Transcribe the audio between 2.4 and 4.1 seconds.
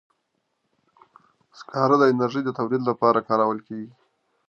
تولید لپاره کارول کېږي.